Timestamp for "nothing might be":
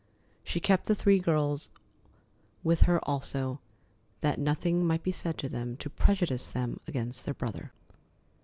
4.39-5.11